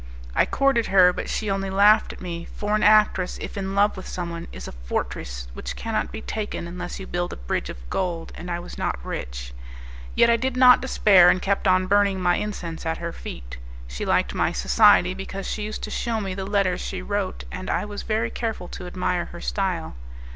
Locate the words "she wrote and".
16.81-17.69